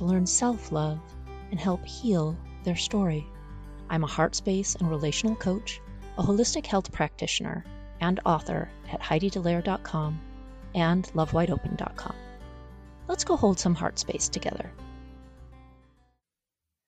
[0.00, 0.98] to learn self love
[1.50, 2.34] and help heal
[2.64, 3.26] their story.
[3.90, 5.78] I'm a heart space and relational coach,
[6.16, 7.64] a holistic health practitioner,
[8.00, 10.18] and author at HeidiDallaire.com
[10.74, 12.14] and LoveWideOpen.com.
[13.08, 14.70] Let's go hold some heart space together.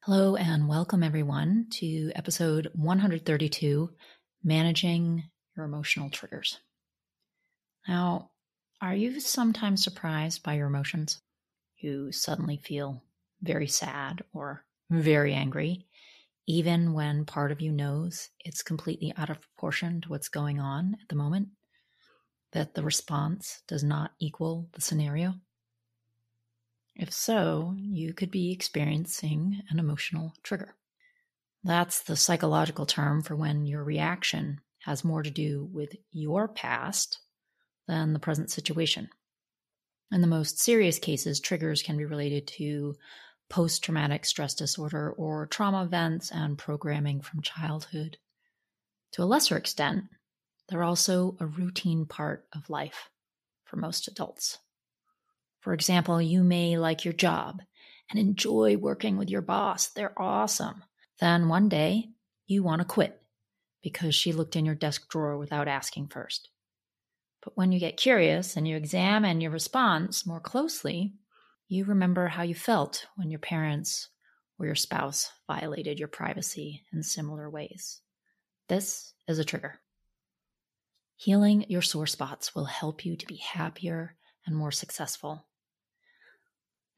[0.05, 3.91] Hello, and welcome everyone to episode 132
[4.43, 5.25] Managing
[5.55, 6.59] Your Emotional Triggers.
[7.87, 8.31] Now,
[8.81, 11.21] are you sometimes surprised by your emotions?
[11.77, 13.03] You suddenly feel
[13.43, 15.87] very sad or very angry,
[16.47, 20.97] even when part of you knows it's completely out of proportion to what's going on
[21.01, 21.49] at the moment,
[22.53, 25.35] that the response does not equal the scenario?
[26.95, 30.75] If so, you could be experiencing an emotional trigger.
[31.65, 37.21] That's the psychological term for when your reaction has more to do with your past
[37.87, 39.09] than the present situation.
[40.11, 42.97] In the most serious cases, triggers can be related to
[43.53, 48.17] post traumatic stress disorder or trauma events and programming from childhood.
[49.13, 50.05] To a lesser extent,
[50.69, 53.11] they're also a routine part of life
[53.67, 54.59] for most adults.
[55.61, 57.61] For example, you may like your job
[58.11, 59.89] and enjoy working with your boss.
[59.89, 60.83] They're awesome.
[61.21, 62.09] Then one day
[62.47, 63.21] you want to quit
[63.83, 66.49] because she looked in your desk drawer without asking first.
[67.45, 71.13] But when you get curious and you examine your response more closely,
[71.73, 74.11] you remember how you felt when your parents
[74.59, 78.01] or your spouse violated your privacy in similar ways.
[78.69, 79.81] This is a trigger.
[81.17, 85.47] Healing your sore spots will help you to be happier and more successful.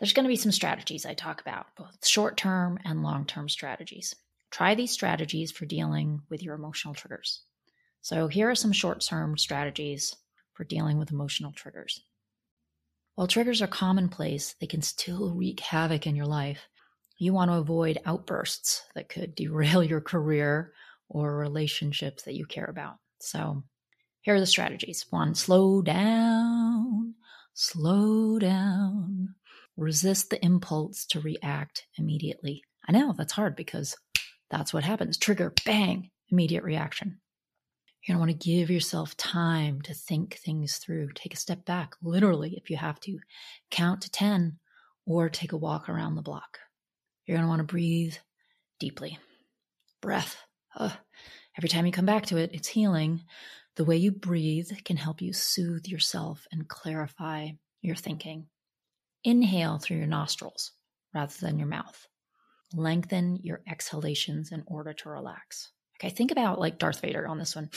[0.00, 3.48] There's going to be some strategies I talk about, both short term and long term
[3.48, 4.14] strategies.
[4.50, 7.42] Try these strategies for dealing with your emotional triggers.
[8.00, 10.16] So, here are some short term strategies
[10.52, 12.02] for dealing with emotional triggers.
[13.14, 16.66] While triggers are commonplace, they can still wreak havoc in your life.
[17.16, 20.72] You want to avoid outbursts that could derail your career
[21.08, 22.96] or relationships that you care about.
[23.20, 23.62] So,
[24.22, 25.06] here are the strategies.
[25.10, 27.14] One, slow down,
[27.52, 29.34] slow down.
[29.76, 32.62] Resist the impulse to react immediately.
[32.88, 33.96] I know that's hard because
[34.50, 35.18] that's what happens.
[35.18, 37.20] Trigger, bang, immediate reaction.
[38.06, 41.12] You're going to want to give yourself time to think things through.
[41.14, 43.18] Take a step back, literally, if you have to.
[43.70, 44.58] Count to 10
[45.06, 46.58] or take a walk around the block.
[47.24, 48.14] You're going to want to breathe
[48.78, 49.18] deeply.
[50.02, 50.36] Breath.
[50.78, 53.22] Every time you come back to it, it's healing.
[53.76, 58.48] The way you breathe can help you soothe yourself and clarify your thinking.
[59.24, 60.72] Inhale through your nostrils
[61.14, 62.06] rather than your mouth.
[62.74, 65.70] Lengthen your exhalations in order to relax.
[65.98, 67.70] Okay, think about like Darth Vader on this one.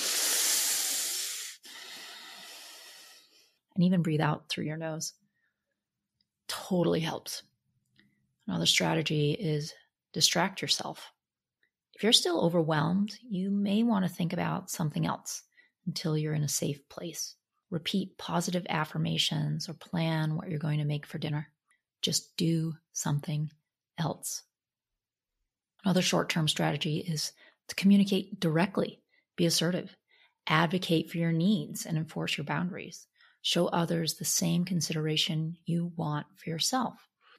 [3.75, 5.13] And even breathe out through your nose.
[6.47, 7.43] Totally helps.
[8.47, 9.73] Another strategy is
[10.13, 11.11] distract yourself.
[11.93, 15.43] If you're still overwhelmed, you may want to think about something else
[15.85, 17.35] until you're in a safe place.
[17.69, 21.49] Repeat positive affirmations or plan what you're going to make for dinner.
[22.01, 23.51] Just do something
[23.97, 24.43] else.
[25.83, 27.31] Another short term strategy is
[27.67, 29.01] to communicate directly,
[29.35, 29.95] be assertive,
[30.47, 33.07] advocate for your needs, and enforce your boundaries.
[33.41, 36.95] Show others the same consideration you want for yourself.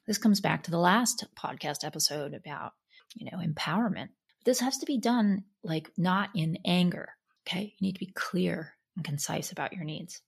[0.07, 2.71] This comes back to the last podcast episode about,
[3.15, 4.09] you know, empowerment.
[4.45, 7.09] This has to be done like not in anger.
[7.47, 7.73] Okay.
[7.77, 10.21] You need to be clear and concise about your needs.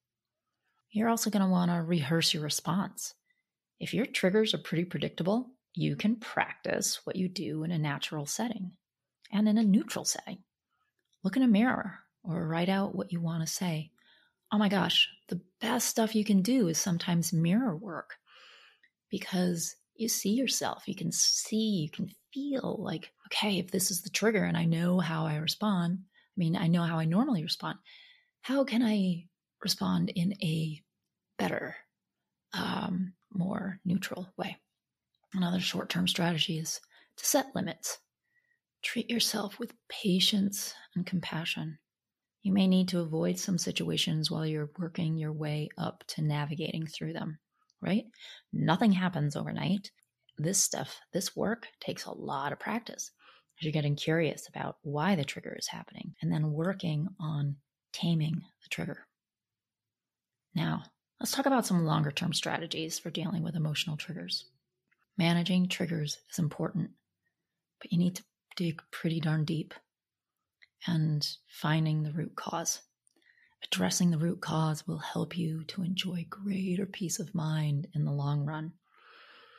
[0.91, 3.13] You're also going to want to rehearse your response.
[3.79, 8.25] If your triggers are pretty predictable, you can practice what you do in a natural
[8.25, 8.73] setting
[9.31, 10.39] and in a neutral setting.
[11.23, 13.91] Look in a mirror or write out what you want to say.
[14.51, 18.15] Oh my gosh, the best stuff you can do is sometimes mirror work
[19.09, 24.01] because you see yourself, you can see, you can feel like, okay, if this is
[24.01, 27.43] the trigger and I know how I respond, I mean, I know how I normally
[27.43, 27.77] respond,
[28.41, 29.27] how can I
[29.61, 30.81] respond in a
[31.37, 31.75] better,
[32.53, 34.57] um, more neutral way?
[35.33, 36.81] Another short term strategy is
[37.17, 37.99] to set limits.
[38.83, 41.77] Treat yourself with patience and compassion.
[42.43, 46.87] You may need to avoid some situations while you're working your way up to navigating
[46.87, 47.37] through them,
[47.81, 48.05] right?
[48.51, 49.91] Nothing happens overnight.
[50.37, 53.11] this stuff, this work takes a lot of practice.
[53.59, 57.57] As you're getting curious about why the trigger is happening and then working on
[57.93, 59.05] taming the trigger.
[60.55, 60.83] Now,
[61.19, 64.45] let's talk about some longer term strategies for dealing with emotional triggers.
[65.17, 66.89] Managing triggers is important,
[67.79, 68.23] but you need to
[68.55, 69.73] dig pretty darn deep
[70.87, 72.81] and finding the root cause.
[73.63, 78.11] Addressing the root cause will help you to enjoy greater peace of mind in the
[78.11, 78.73] long run.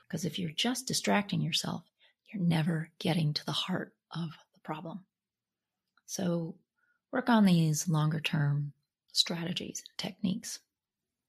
[0.07, 1.85] Because if you're just distracting yourself,
[2.33, 5.05] you're never getting to the heart of the problem.
[6.07, 6.57] So,
[7.11, 8.73] work on these longer term
[9.13, 10.59] strategies and techniques.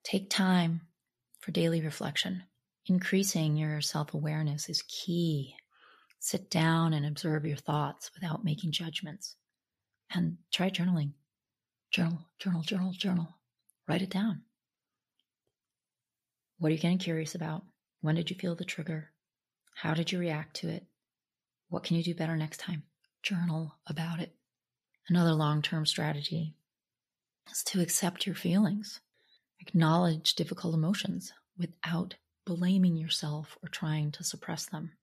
[0.04, 0.82] Take time
[1.40, 2.44] for daily reflection.
[2.88, 5.56] Increasing your self awareness is key.
[6.24, 9.36] Sit down and observe your thoughts without making judgments.
[10.10, 11.12] And try journaling.
[11.92, 13.28] Journal, journal, journal, journal.
[13.90, 14.44] Write it down.
[16.60, 17.66] What are you getting curious about?
[18.00, 19.12] When did you feel the trigger?
[19.76, 20.86] How did you react to it?
[21.68, 22.84] What can you do better next time?
[23.22, 24.34] Journal about it.
[25.10, 26.56] Another long term strategy
[27.52, 29.02] is to accept your feelings.
[29.60, 32.16] Acknowledge difficult emotions without
[32.46, 34.94] blaming yourself or trying to suppress them.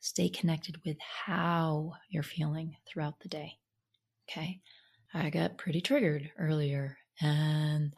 [0.00, 3.58] Stay connected with how you're feeling throughout the day.
[4.28, 4.60] Okay.
[5.14, 6.98] I got pretty triggered earlier.
[7.20, 7.94] And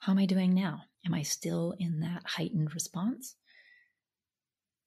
[0.00, 0.82] how am I doing now?
[1.06, 3.36] Am I still in that heightened response?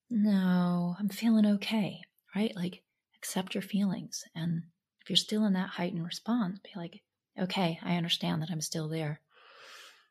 [0.10, 2.02] No, I'm feeling okay,
[2.36, 2.56] right?
[2.56, 2.84] Like,
[3.18, 4.24] accept your feelings.
[4.36, 4.64] And
[5.02, 7.02] if you're still in that heightened response, be like,
[7.40, 9.22] okay, I understand that I'm still there.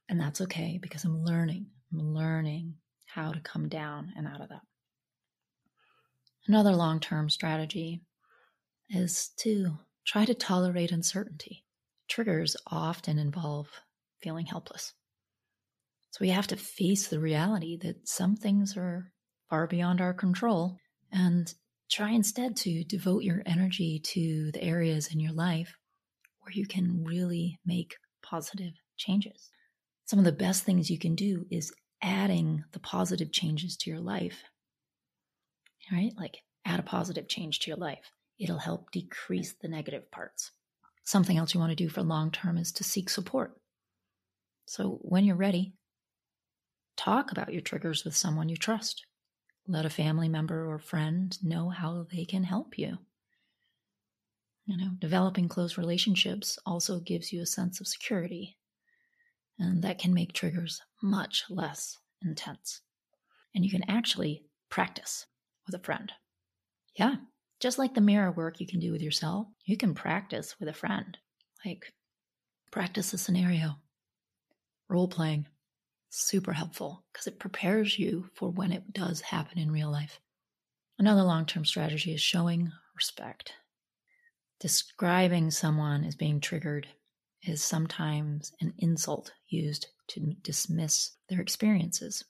[0.08, 1.66] And that's okay because I'm learning.
[1.92, 2.74] I'm learning
[3.06, 4.62] how to come down and out of that.
[6.46, 8.02] Another long term strategy
[8.90, 11.64] is to try to tolerate uncertainty.
[12.08, 13.68] Triggers often involve
[14.20, 14.92] feeling helpless.
[16.10, 19.10] So we have to face the reality that some things are
[19.48, 20.78] far beyond our control
[21.10, 21.52] and
[21.90, 25.74] try instead to devote your energy to the areas in your life
[26.40, 29.50] where you can really make positive changes.
[30.04, 34.00] Some of the best things you can do is adding the positive changes to your
[34.00, 34.44] life.
[35.92, 36.12] Right?
[36.16, 38.10] Like add a positive change to your life.
[38.38, 40.50] It'll help decrease the negative parts.
[41.04, 43.52] Something else you want to do for long term is to seek support.
[44.66, 45.74] So when you're ready,
[46.96, 49.04] Talk about your triggers with someone you trust.
[49.66, 52.98] Let a family member or friend know how they can help you.
[54.66, 58.56] You know, developing close relationships also gives you a sense of security,
[59.58, 62.80] and that can make triggers much less intense.
[63.54, 65.26] And you can actually practice
[65.66, 66.12] with a friend.
[66.96, 67.16] Yeah,
[67.60, 70.72] just like the mirror work you can do with yourself, you can practice with a
[70.72, 71.16] friend.
[71.64, 71.92] Like,
[72.70, 73.76] practice a scenario,
[74.88, 75.46] role playing,
[76.10, 80.20] super helpful because it prepares you for when it does happen in real life.
[80.98, 83.52] Another long term strategy is showing respect.
[84.60, 86.86] Describing someone as being triggered
[87.42, 92.24] is sometimes an insult used to dismiss their experiences.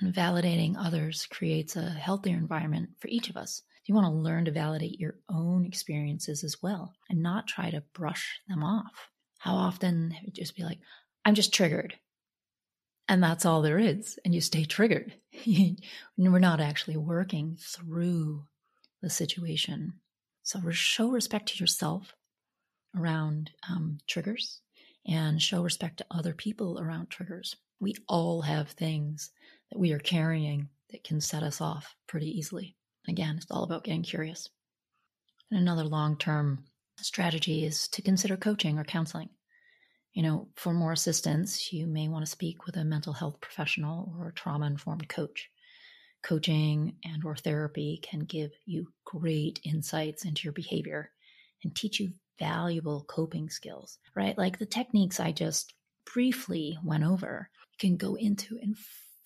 [0.00, 3.62] And validating others creates a healthier environment for each of us.
[3.86, 7.82] You want to learn to validate your own experiences as well and not try to
[7.92, 9.08] brush them off.
[9.38, 10.78] How often just be like,
[11.24, 11.94] I'm just triggered
[13.10, 15.12] and that's all there is and you stay triggered
[16.16, 18.44] we're not actually working through
[19.02, 19.92] the situation
[20.42, 22.14] so show respect to yourself
[22.96, 24.62] around um, triggers
[25.06, 29.30] and show respect to other people around triggers we all have things
[29.70, 32.76] that we are carrying that can set us off pretty easily
[33.08, 34.48] again it's all about getting curious
[35.50, 36.64] and another long-term
[36.98, 39.30] strategy is to consider coaching or counseling
[40.12, 44.12] you know, for more assistance, you may want to speak with a mental health professional
[44.18, 45.50] or a trauma informed coach.
[46.22, 51.12] Coaching and or therapy can give you great insights into your behavior
[51.62, 54.36] and teach you valuable coping skills, right?
[54.36, 55.72] Like the techniques I just
[56.12, 57.48] briefly went over,
[57.80, 58.76] can go into in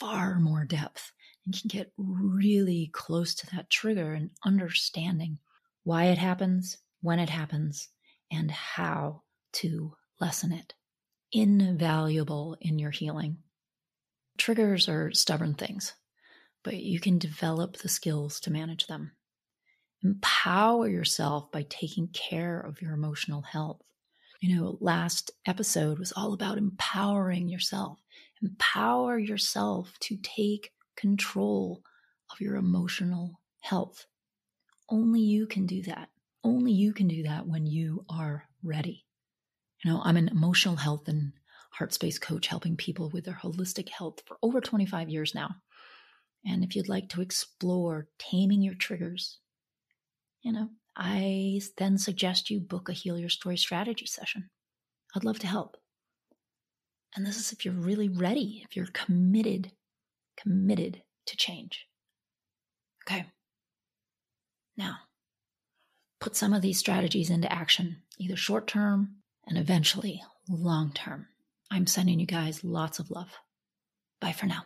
[0.01, 1.13] far more depth
[1.45, 5.39] and can get really close to that trigger and understanding
[5.83, 7.89] why it happens, when it happens,
[8.31, 10.75] and how to lessen it.
[11.33, 13.39] Invaluable in your healing.
[14.39, 15.93] Triggers are stubborn things,
[16.63, 19.13] but you can develop the skills to manage them.
[20.03, 23.81] Empower yourself by taking care of your emotional health.
[24.41, 27.99] You know, last episode was all about empowering yourself.
[28.45, 31.83] Empower yourself to take control
[32.31, 34.05] of your emotional health.
[34.91, 36.11] Only you can do that.
[36.43, 39.07] Only you can do that when you are ready.
[39.83, 41.33] You know, I'm an emotional health and
[41.71, 45.57] heart space coach helping people with their holistic health for over 25 years now.
[46.45, 49.39] And if you'd like to explore taming your triggers,
[50.43, 54.51] you know, I then suggest you book a Heal Your Story strategy session.
[55.17, 55.79] I'd love to help.
[57.15, 59.73] And this is if you're really ready, if you're committed,
[60.37, 61.87] committed to change.
[63.07, 63.27] Okay.
[64.77, 64.97] Now,
[66.21, 69.17] put some of these strategies into action, either short term
[69.47, 71.29] and eventually long term.
[71.71, 73.31] I'm sending you guys lots of love.
[74.21, 74.63] Bye for now.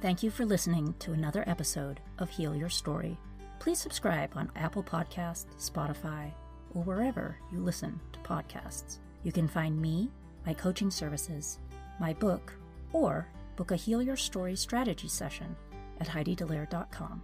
[0.00, 3.18] Thank you for listening to another episode of Heal Your Story.
[3.58, 6.32] Please subscribe on Apple Podcasts, Spotify,
[6.74, 8.98] or wherever you listen to podcasts.
[9.24, 10.10] You can find me,
[10.46, 11.58] my coaching services,
[11.98, 12.52] my book,
[12.92, 15.54] or book a Heal Your Story strategy session
[16.00, 17.22] at HeidiDallaire.com.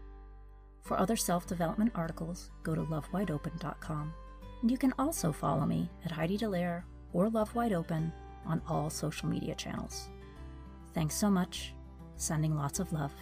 [0.82, 4.12] For other self development articles, go to lovewideopen.com.
[4.62, 8.12] And you can also follow me at Heidi Dallaire or Love Wide Open
[8.46, 10.08] on all social media channels.
[10.94, 11.72] Thanks so much.
[12.16, 13.12] Sending lots of love.